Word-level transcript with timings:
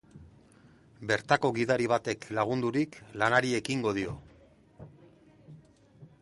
Bertako 1.11 1.51
gidari 1.57 1.87
batek 1.91 2.25
lagundurik 2.39 2.97
lanari 3.23 3.53
ekingo 3.59 3.95
dio. 3.99 4.17